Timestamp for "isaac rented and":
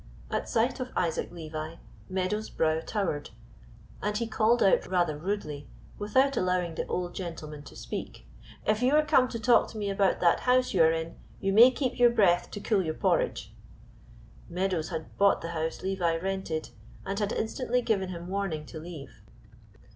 15.85-17.19